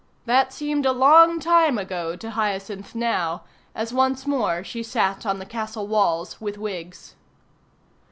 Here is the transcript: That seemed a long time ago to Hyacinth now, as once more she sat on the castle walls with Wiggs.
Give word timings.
That 0.25 0.51
seemed 0.51 0.87
a 0.87 0.93
long 0.93 1.39
time 1.39 1.77
ago 1.77 2.15
to 2.15 2.31
Hyacinth 2.31 2.95
now, 2.95 3.43
as 3.75 3.93
once 3.93 4.25
more 4.25 4.63
she 4.63 4.81
sat 4.81 5.27
on 5.27 5.37
the 5.37 5.45
castle 5.45 5.85
walls 5.87 6.41
with 6.41 6.57
Wiggs. 6.57 7.13